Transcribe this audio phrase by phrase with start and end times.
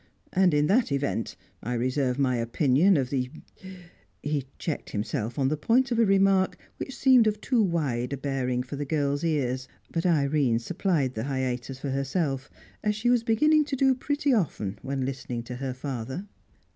[0.33, 3.29] And in that event I reserve my opinion of the"
[4.23, 8.63] He checked himself on the point of a remark which seemed of too wide bearing
[8.63, 9.67] for the girl's ears.
[9.91, 12.49] But Irene supplied the hiatus for herself,
[12.83, 16.25] as she was beginning to do pretty often when listening to her father.